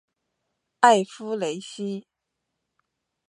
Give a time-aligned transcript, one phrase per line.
[0.79, 2.07] 埃夫雷西。